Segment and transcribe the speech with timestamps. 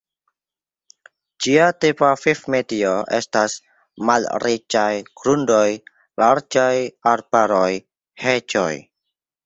[1.47, 3.59] Ĝia tipa vivmedio estas
[4.11, 4.89] malriĉaj
[5.23, 5.69] grundoj,
[6.25, 6.77] larĝaj
[7.17, 7.71] arbaroj,
[8.27, 8.71] heĝoj.